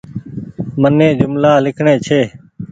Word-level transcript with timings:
مني 0.81 1.07
جملآ 1.19 1.53
لکڻي 1.65 1.95
ڇي 2.05 2.21